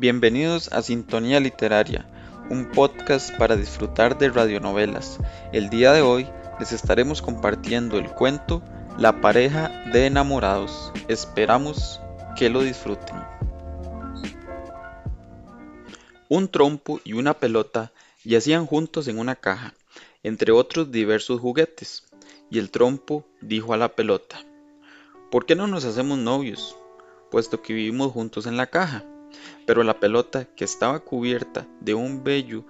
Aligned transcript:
Bienvenidos 0.00 0.72
a 0.72 0.80
Sintonía 0.80 1.40
Literaria, 1.40 2.06
un 2.48 2.70
podcast 2.70 3.36
para 3.36 3.54
disfrutar 3.54 4.16
de 4.16 4.30
radionovelas. 4.30 5.18
El 5.52 5.68
día 5.68 5.92
de 5.92 6.00
hoy 6.00 6.26
les 6.58 6.72
estaremos 6.72 7.20
compartiendo 7.20 7.98
el 7.98 8.08
cuento 8.08 8.62
La 8.96 9.20
pareja 9.20 9.68
de 9.92 10.06
enamorados. 10.06 10.90
Esperamos 11.08 12.00
que 12.34 12.48
lo 12.48 12.62
disfruten. 12.62 13.14
Un 16.30 16.48
trompo 16.48 17.02
y 17.04 17.12
una 17.12 17.34
pelota 17.34 17.92
yacían 18.24 18.64
juntos 18.64 19.06
en 19.06 19.18
una 19.18 19.36
caja, 19.36 19.74
entre 20.22 20.50
otros 20.50 20.90
diversos 20.90 21.40
juguetes, 21.40 22.04
y 22.48 22.58
el 22.58 22.70
trompo 22.70 23.26
dijo 23.42 23.74
a 23.74 23.76
la 23.76 23.90
pelota, 23.90 24.38
¿por 25.30 25.44
qué 25.44 25.54
no 25.54 25.66
nos 25.66 25.84
hacemos 25.84 26.16
novios? 26.16 26.74
puesto 27.30 27.60
que 27.60 27.74
vivimos 27.74 28.12
juntos 28.12 28.46
en 28.46 28.56
la 28.56 28.66
caja 28.66 29.04
pero 29.66 29.82
la 29.82 30.00
pelota, 30.00 30.44
que 30.44 30.64
estaba 30.64 31.00
cubierta 31.00 31.66
de 31.80 31.94
un 31.94 32.24
bello 32.24 32.64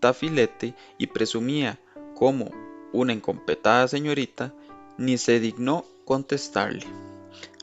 tafilete 0.00 0.74
y 0.98 1.06
presumía 1.06 1.78
como 2.14 2.50
una 2.92 3.12
incompetada 3.12 3.88
señorita, 3.88 4.52
ni 4.98 5.18
se 5.18 5.40
dignó 5.40 5.84
contestarle. 6.04 6.86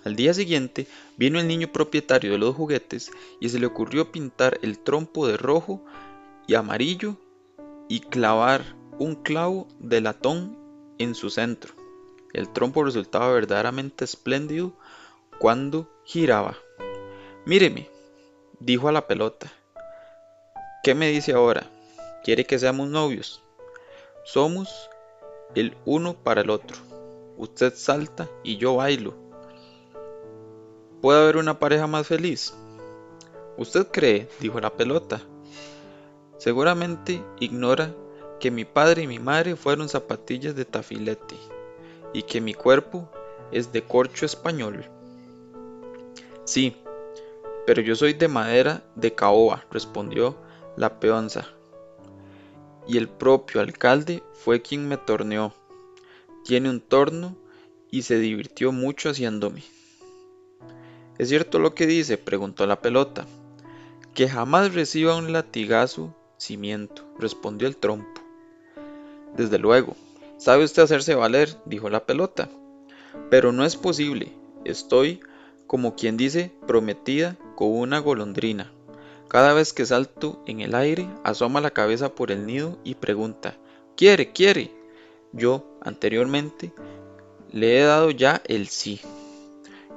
Al 0.05 0.15
día 0.15 0.33
siguiente 0.33 0.87
vino 1.17 1.39
el 1.39 1.47
niño 1.47 1.71
propietario 1.71 2.31
de 2.31 2.37
los 2.37 2.55
juguetes 2.55 3.11
y 3.39 3.49
se 3.49 3.59
le 3.59 3.65
ocurrió 3.65 4.11
pintar 4.11 4.57
el 4.61 4.79
trompo 4.79 5.27
de 5.27 5.37
rojo 5.37 5.83
y 6.47 6.55
amarillo 6.55 7.17
y 7.89 7.99
clavar 7.99 8.63
un 8.97 9.15
clavo 9.15 9.67
de 9.79 10.01
latón 10.01 10.57
en 10.97 11.15
su 11.15 11.29
centro. 11.29 11.73
El 12.33 12.49
trompo 12.49 12.83
resultaba 12.83 13.31
verdaderamente 13.31 14.05
espléndido 14.05 14.73
cuando 15.39 15.89
giraba. 16.05 16.57
Míreme, 17.45 17.89
dijo 18.59 18.87
a 18.87 18.91
la 18.91 19.07
pelota. 19.07 19.51
¿Qué 20.83 20.93
me 20.95 21.07
dice 21.07 21.33
ahora? 21.33 21.69
¿Quiere 22.23 22.45
que 22.45 22.59
seamos 22.59 22.89
novios? 22.89 23.41
Somos 24.23 24.89
el 25.55 25.75
uno 25.85 26.13
para 26.13 26.41
el 26.41 26.49
otro. 26.49 26.77
Usted 27.37 27.73
salta 27.73 28.29
y 28.43 28.57
yo 28.57 28.75
bailo. 28.75 29.13
¿Puede 31.01 31.21
haber 31.21 31.37
una 31.37 31.59
pareja 31.59 31.87
más 31.87 32.07
feliz? 32.07 32.53
¿Usted 33.57 33.87
cree? 33.87 34.27
dijo 34.39 34.59
la 34.59 34.75
pelota. 34.75 35.21
Seguramente 36.37 37.23
ignora 37.39 37.93
que 38.39 38.51
mi 38.51 38.65
padre 38.65 39.03
y 39.03 39.07
mi 39.07 39.19
madre 39.19 39.55
fueron 39.55 39.89
zapatillas 39.89 40.55
de 40.55 40.65
tafilete 40.65 41.35
y 42.13 42.23
que 42.23 42.41
mi 42.41 42.53
cuerpo 42.53 43.09
es 43.51 43.71
de 43.71 43.83
corcho 43.83 44.25
español. 44.25 44.85
Sí, 46.45 46.75
pero 47.65 47.81
yo 47.81 47.95
soy 47.95 48.13
de 48.13 48.27
madera 48.27 48.83
de 48.95 49.13
caoba, 49.13 49.65
respondió 49.71 50.37
la 50.75 50.99
peonza. 50.99 51.47
Y 52.87 52.97
el 52.97 53.07
propio 53.07 53.61
alcalde 53.61 54.23
fue 54.33 54.61
quien 54.61 54.87
me 54.87 54.97
torneó. 54.97 55.53
Tiene 56.43 56.69
un 56.69 56.81
torno 56.81 57.35
y 57.91 58.03
se 58.03 58.17
divirtió 58.19 58.71
mucho 58.71 59.09
haciéndome. 59.09 59.63
¿Es 61.17 61.29
cierto 61.29 61.59
lo 61.59 61.75
que 61.75 61.85
dice? 61.85 62.17
preguntó 62.17 62.65
la 62.65 62.81
pelota. 62.81 63.25
Que 64.13 64.27
jamás 64.27 64.73
reciba 64.73 65.17
un 65.17 65.33
latigazo 65.33 66.15
cimiento, 66.37 67.05
respondió 67.19 67.67
el 67.67 67.77
trompo. 67.77 68.21
Desde 69.35 69.59
luego, 69.59 69.95
sabe 70.37 70.63
usted 70.63 70.83
hacerse 70.83 71.15
valer, 71.15 71.55
dijo 71.65 71.89
la 71.89 72.05
pelota. 72.05 72.49
Pero 73.29 73.51
no 73.51 73.65
es 73.65 73.75
posible. 73.75 74.31
Estoy, 74.65 75.19
como 75.67 75.95
quien 75.95 76.17
dice, 76.17 76.51
prometida 76.65 77.37
con 77.59 77.77
una 77.77 77.99
golondrina. 77.99 78.71
Cada 79.27 79.51
vez 79.51 79.73
que 79.73 79.85
salto 79.85 80.41
en 80.45 80.61
el 80.61 80.73
aire, 80.75 81.09
asoma 81.25 81.59
la 81.59 81.71
cabeza 81.71 82.15
por 82.15 82.31
el 82.31 82.45
nido 82.45 82.79
y 82.85 82.95
pregunta, 82.95 83.57
¿quiere, 83.97 84.31
quiere? 84.31 84.71
Yo, 85.33 85.77
anteriormente, 85.81 86.71
le 87.51 87.77
he 87.77 87.83
dado 87.83 88.11
ya 88.11 88.41
el 88.45 88.69
sí. 88.69 89.01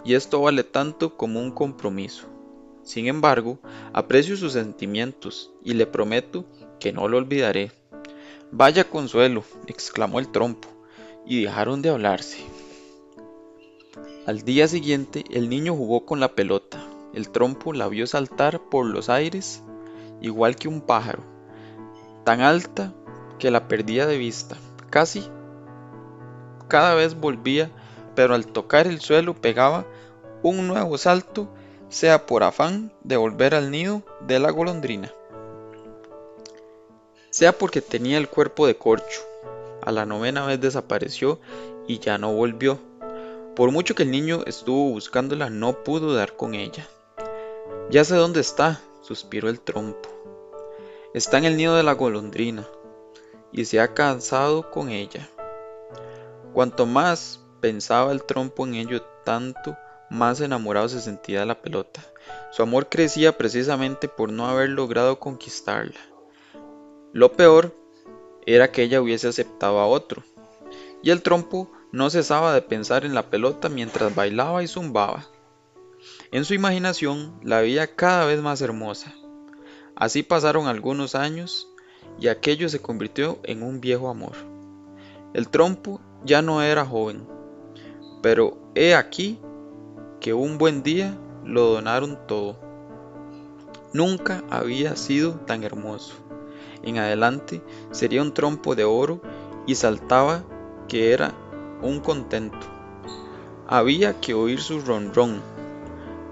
Y 0.05 0.15
esto 0.15 0.41
vale 0.41 0.65
tanto 0.65 1.17
como 1.17 1.39
un 1.39 1.53
compromiso. 1.53 2.27
Sin 2.83 3.07
embargo, 3.07 3.61
aprecio 3.93 4.37
sus 4.37 4.55
sentimientos 4.55 5.53
y 5.63 5.75
le 5.75 5.87
prometo 5.87 6.45
que 6.81 6.93
no 6.93 7.07
lo 7.07 7.19
olvidaré. 7.19 7.71
Vaya 8.51 8.91
consuelo, 8.91 9.45
exclamó 9.69 10.19
el 10.19 10.33
trompo, 10.33 10.67
y 11.25 11.43
dejaron 11.43 11.81
de 11.81 11.91
hablarse. 11.91 12.39
Al 14.27 14.43
día 14.43 14.67
siguiente 14.67 15.23
el 15.31 15.49
niño 15.49 15.77
jugó 15.77 16.05
con 16.05 16.19
la 16.19 16.35
pelota, 16.35 16.89
el 17.15 17.31
trompo 17.31 17.73
la 17.73 17.89
vio 17.89 18.07
saltar 18.07 18.61
por 18.61 18.87
los 18.87 19.09
aires 19.09 19.63
igual 20.21 20.57
que 20.57 20.69
un 20.69 20.81
pájaro, 20.81 21.23
tan 22.25 22.41
alta 22.41 22.93
que 23.39 23.51
la 23.51 23.69
perdía 23.69 24.07
de 24.07 24.19
vista. 24.19 24.57
Casi 24.89 25.29
cada 26.69 26.95
vez 26.95 27.15
volvía, 27.15 27.71
pero 28.15 28.35
al 28.35 28.47
tocar 28.47 28.87
el 28.87 29.01
suelo 29.01 29.35
pegaba 29.35 29.85
un 30.43 30.69
nuevo 30.69 30.97
salto, 30.97 31.49
sea 31.89 32.25
por 32.25 32.43
afán 32.43 32.93
de 33.03 33.17
volver 33.17 33.55
al 33.55 33.71
nido 33.71 34.03
de 34.27 34.39
la 34.39 34.51
golondrina, 34.51 35.13
sea 37.31 37.53
porque 37.53 37.83
tenía 37.83 38.19
el 38.19 38.29
cuerpo 38.29 38.67
de 38.67 38.77
corcho. 38.77 39.21
A 39.83 39.91
la 39.91 40.07
novena 40.07 40.47
vez 40.47 40.61
desapareció 40.61 41.41
y 41.89 41.99
ya 41.99 42.17
no 42.17 42.33
volvió. 42.33 42.79
Por 43.57 43.73
mucho 43.73 43.97
que 43.97 44.05
el 44.05 44.13
niño 44.13 44.45
estuvo 44.47 44.91
buscándola, 44.91 45.51
no 45.51 45.83
pudo 45.83 46.15
dar 46.15 46.37
con 46.37 46.55
ella. 46.55 46.87
Ya 47.93 48.05
sé 48.05 48.17
dónde 48.17 48.41
está, 48.41 48.81
suspiró 49.03 49.51
el 49.51 49.61
trompo. 49.61 50.09
Está 51.13 51.37
en 51.37 51.45
el 51.45 51.59
nido 51.59 51.77
de 51.77 51.83
la 51.83 51.93
golondrina, 51.93 52.67
y 53.53 53.67
se 53.67 53.81
ha 53.81 53.93
cansado 53.93 54.71
con 54.71 54.89
ella. 54.89 55.29
Cuanto 56.55 56.87
más 56.87 57.45
pensaba 57.61 58.13
el 58.13 58.25
trompo 58.25 58.67
en 58.67 58.77
ello, 58.77 59.03
tanto 59.27 59.77
más 60.09 60.41
enamorado 60.41 60.89
se 60.89 61.03
sentía 61.03 61.45
la 61.45 61.61
pelota. 61.61 62.03
Su 62.51 62.63
amor 62.63 62.89
crecía 62.89 63.37
precisamente 63.37 64.09
por 64.09 64.33
no 64.33 64.47
haber 64.47 64.71
logrado 64.71 65.21
conquistarla. 65.21 66.01
Lo 67.13 67.33
peor 67.33 67.77
era 68.47 68.73
que 68.73 68.85
ella 68.85 69.03
hubiese 69.03 69.29
aceptado 69.29 69.81
a 69.81 69.87
otro, 69.87 70.23
y 71.03 71.11
el 71.11 71.21
trompo 71.21 71.71
no 71.93 72.09
cesaba 72.09 72.55
de 72.55 72.63
pensar 72.63 73.05
en 73.05 73.15
la 73.15 73.29
pelota 73.29 73.69
mientras 73.69 74.15
bailaba 74.15 74.63
y 74.63 74.67
zumbaba. 74.67 75.27
En 76.33 76.47
su 76.47 76.55
imaginación 76.55 77.35
la 77.43 77.61
veía 77.61 77.95
cada 77.95 78.25
vez 78.25 78.41
más 78.41 78.63
hermosa. 78.63 79.13
Así 79.95 80.23
pasaron 80.23 80.67
algunos 80.67 81.15
años 81.15 81.69
y 82.19 82.29
aquello 82.29 82.71
se 82.71 82.81
convirtió 82.81 83.39
en 83.43 83.63
un 83.63 83.83
viejo 83.83 84.09
amor. 84.09 84.33
El 85.35 85.51
trompo 85.51 86.01
ya 86.25 86.41
no 86.41 86.63
era 86.63 86.87
joven, 86.87 87.29
pero 88.23 88.57
he 88.75 88.95
aquí 88.95 89.39
que 90.21 90.33
un 90.33 90.57
buen 90.57 90.83
día 90.83 91.19
lo 91.45 91.67
donaron 91.75 92.19
todo. 92.27 92.59
Nunca 93.93 94.43
había 94.49 94.97
sido 94.97 95.33
tan 95.35 95.65
hermoso. 95.65 96.15
En 96.83 96.97
adelante 96.97 97.63
sería 97.91 98.23
un 98.23 98.33
trompo 98.33 98.75
de 98.75 98.85
oro 98.85 99.21
y 99.67 99.75
saltaba 99.75 100.45
que 100.89 101.13
era 101.13 101.35
un 101.83 102.01
contento. 102.01 102.67
Había 103.69 104.19
que 104.19 104.33
oír 104.33 104.63
su 104.63 104.81
ronrón 104.81 105.43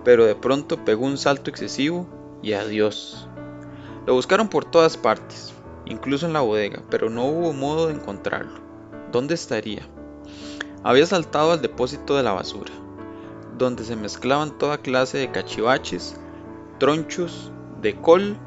pero 0.05 0.25
de 0.25 0.35
pronto 0.35 0.85
pegó 0.85 1.07
un 1.07 1.19
salto 1.19 1.51
excesivo 1.51 2.07
y 2.43 2.53
adiós. 2.53 3.29
Lo 4.07 4.15
buscaron 4.15 4.49
por 4.49 4.65
todas 4.65 4.97
partes, 4.97 5.53
incluso 5.87 6.27
en 6.27 6.33
la 6.33 6.41
bodega, 6.41 6.83
pero 6.91 7.11
no 7.11 7.27
hubo 7.27 7.53
modo 7.53 7.89
de 7.89 7.95
encontrarlo. 7.95 8.61
¿Dónde 9.13 9.35
estaría? 9.35 9.87
Había 10.83 11.07
saltado 11.07 11.53
al 11.53 11.61
depósito 11.61 12.17
de 12.17 12.23
la 12.23 12.33
basura, 12.33 12.73
donde 13.59 13.85
se 13.85 13.97
mezclaban 13.97 14.57
toda 14.57 14.79
clase 14.79 15.19
de 15.19 15.31
cachivaches, 15.31 16.17
tronchos 16.79 17.53
de 17.83 17.95
col, 18.01 18.39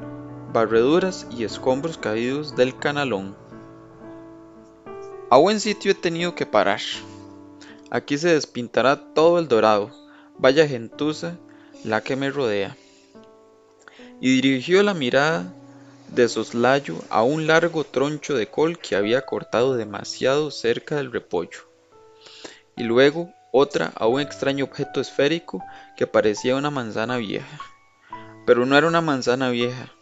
barreduras 0.52 1.26
y 1.30 1.44
escombros 1.44 1.98
caídos 1.98 2.56
del 2.56 2.76
canalón. 2.76 3.36
A 5.30 5.36
buen 5.36 5.60
sitio 5.60 5.92
he 5.92 5.94
tenido 5.94 6.34
que 6.34 6.46
parar. 6.46 6.80
Aquí 7.90 8.18
se 8.18 8.34
despintará 8.34 9.14
todo 9.14 9.38
el 9.38 9.48
dorado. 9.48 9.90
Vaya 10.38 10.66
gentuza 10.66 11.38
la 11.84 12.00
que 12.02 12.16
me 12.16 12.30
rodea. 12.30 12.76
Y 14.20 14.40
dirigió 14.40 14.82
la 14.82 14.94
mirada 14.94 15.52
de 16.08 16.28
soslayo 16.28 16.96
a 17.10 17.22
un 17.22 17.46
largo 17.46 17.84
troncho 17.84 18.34
de 18.34 18.48
col 18.48 18.78
que 18.78 18.96
había 18.96 19.22
cortado 19.22 19.74
demasiado 19.74 20.50
cerca 20.50 20.96
del 20.96 21.12
repollo. 21.12 21.60
Y 22.76 22.84
luego 22.84 23.32
otra 23.52 23.92
a 23.96 24.06
un 24.06 24.20
extraño 24.20 24.64
objeto 24.64 25.00
esférico 25.00 25.62
que 25.96 26.06
parecía 26.06 26.56
una 26.56 26.70
manzana 26.70 27.18
vieja. 27.18 27.58
Pero 28.46 28.66
no 28.66 28.76
era 28.76 28.86
una 28.86 29.00
manzana 29.00 29.50
vieja, 29.50 29.92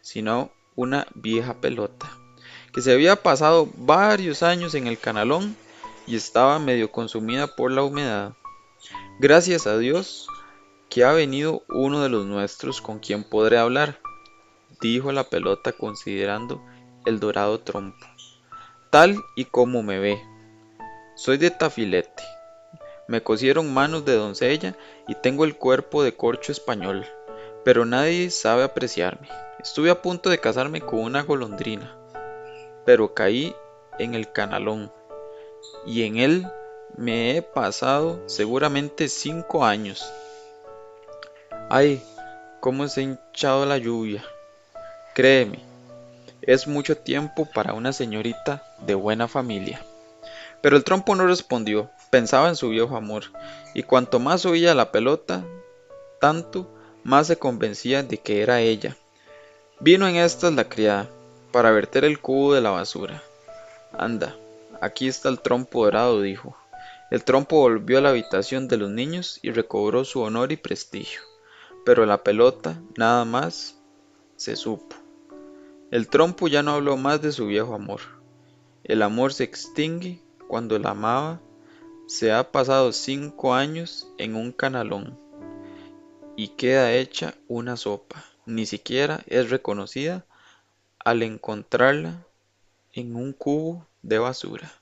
sino 0.00 0.50
una 0.74 1.06
vieja 1.14 1.60
pelota, 1.60 2.10
que 2.72 2.80
se 2.80 2.92
había 2.92 3.16
pasado 3.16 3.68
varios 3.76 4.42
años 4.42 4.74
en 4.74 4.86
el 4.86 4.98
canalón 4.98 5.56
y 6.06 6.16
estaba 6.16 6.58
medio 6.58 6.90
consumida 6.90 7.46
por 7.46 7.70
la 7.70 7.82
humedad. 7.82 8.32
Gracias 9.20 9.66
a 9.66 9.78
Dios 9.78 10.26
Aquí 10.92 11.00
ha 11.00 11.12
venido 11.12 11.62
uno 11.70 12.02
de 12.02 12.10
los 12.10 12.26
nuestros 12.26 12.82
con 12.82 12.98
quien 12.98 13.24
podré 13.24 13.56
hablar, 13.56 13.98
dijo 14.82 15.10
la 15.10 15.24
pelota 15.24 15.72
considerando 15.72 16.62
el 17.06 17.18
dorado 17.18 17.60
trompo. 17.60 18.06
Tal 18.90 19.16
y 19.34 19.46
como 19.46 19.82
me 19.82 19.98
ve. 19.98 20.22
Soy 21.14 21.38
de 21.38 21.50
tafilete. 21.50 22.22
Me 23.08 23.22
cosieron 23.22 23.72
manos 23.72 24.04
de 24.04 24.16
doncella 24.16 24.76
y 25.08 25.14
tengo 25.14 25.46
el 25.46 25.56
cuerpo 25.56 26.02
de 26.02 26.14
corcho 26.14 26.52
español, 26.52 27.06
pero 27.64 27.86
nadie 27.86 28.28
sabe 28.28 28.62
apreciarme. 28.62 29.30
Estuve 29.60 29.88
a 29.88 30.02
punto 30.02 30.28
de 30.28 30.40
casarme 30.40 30.82
con 30.82 30.98
una 30.98 31.22
golondrina, 31.22 31.96
pero 32.84 33.14
caí 33.14 33.56
en 33.98 34.14
el 34.14 34.30
canalón 34.30 34.92
y 35.86 36.02
en 36.02 36.18
él 36.18 36.46
me 36.98 37.34
he 37.34 37.40
pasado 37.40 38.22
seguramente 38.28 39.08
cinco 39.08 39.64
años. 39.64 40.04
Ay, 41.74 42.02
cómo 42.60 42.86
se 42.86 43.00
ha 43.00 43.04
hinchado 43.04 43.64
la 43.64 43.78
lluvia. 43.78 44.22
Créeme, 45.14 45.60
es 46.42 46.66
mucho 46.66 46.98
tiempo 46.98 47.46
para 47.46 47.72
una 47.72 47.94
señorita 47.94 48.62
de 48.86 48.94
buena 48.94 49.26
familia. 49.26 49.80
Pero 50.60 50.76
el 50.76 50.84
trompo 50.84 51.16
no 51.16 51.26
respondió, 51.26 51.88
pensaba 52.10 52.50
en 52.50 52.56
su 52.56 52.68
viejo 52.68 52.94
amor, 52.94 53.32
y 53.72 53.84
cuanto 53.84 54.18
más 54.18 54.44
oía 54.44 54.74
la 54.74 54.92
pelota, 54.92 55.46
tanto 56.20 56.70
más 57.04 57.28
se 57.28 57.38
convencía 57.38 58.02
de 58.02 58.18
que 58.18 58.42
era 58.42 58.60
ella. 58.60 58.94
Vino 59.80 60.06
en 60.06 60.16
estas 60.16 60.52
la 60.52 60.68
criada, 60.68 61.08
para 61.52 61.70
verter 61.70 62.04
el 62.04 62.20
cubo 62.20 62.52
de 62.52 62.60
la 62.60 62.68
basura. 62.68 63.22
Anda, 63.96 64.36
aquí 64.82 65.08
está 65.08 65.30
el 65.30 65.40
trompo 65.40 65.86
dorado, 65.86 66.20
dijo. 66.20 66.54
El 67.10 67.24
trompo 67.24 67.60
volvió 67.60 67.96
a 67.96 68.02
la 68.02 68.10
habitación 68.10 68.68
de 68.68 68.76
los 68.76 68.90
niños 68.90 69.40
y 69.40 69.52
recobró 69.52 70.04
su 70.04 70.20
honor 70.20 70.52
y 70.52 70.58
prestigio. 70.58 71.31
Pero 71.84 72.06
la 72.06 72.22
pelota, 72.22 72.80
nada 72.96 73.24
más, 73.24 73.78
se 74.36 74.56
supo. 74.56 74.96
El 75.90 76.08
trompo 76.08 76.48
ya 76.48 76.62
no 76.62 76.72
habló 76.72 76.96
más 76.96 77.20
de 77.20 77.32
su 77.32 77.46
viejo 77.46 77.74
amor. 77.74 78.00
El 78.84 79.02
amor 79.02 79.32
se 79.32 79.44
extingue 79.44 80.20
cuando 80.48 80.78
la 80.78 80.90
amaba. 80.90 81.40
Se 82.06 82.32
ha 82.32 82.50
pasado 82.50 82.92
cinco 82.92 83.54
años 83.54 84.08
en 84.18 84.36
un 84.36 84.52
canalón 84.52 85.18
y 86.36 86.48
queda 86.48 86.92
hecha 86.92 87.34
una 87.48 87.76
sopa. 87.76 88.24
Ni 88.46 88.66
siquiera 88.66 89.22
es 89.26 89.50
reconocida 89.50 90.24
al 91.04 91.22
encontrarla 91.22 92.24
en 92.92 93.16
un 93.16 93.32
cubo 93.32 93.86
de 94.02 94.18
basura. 94.18 94.72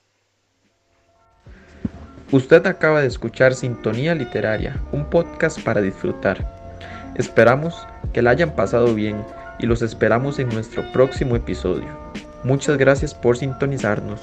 Usted 2.33 2.65
acaba 2.67 3.01
de 3.01 3.09
escuchar 3.09 3.55
Sintonía 3.55 4.15
Literaria, 4.15 4.81
un 4.93 5.11
podcast 5.11 5.61
para 5.63 5.81
disfrutar. 5.81 6.60
Esperamos 7.21 7.87
que 8.15 8.23
la 8.23 8.31
hayan 8.31 8.53
pasado 8.53 8.95
bien 8.95 9.23
y 9.59 9.67
los 9.67 9.83
esperamos 9.83 10.39
en 10.39 10.49
nuestro 10.49 10.91
próximo 10.91 11.37
episodio. 11.37 11.87
Muchas 12.45 12.79
gracias 12.79 13.13
por 13.13 13.37
sintonizarnos. 13.37 14.23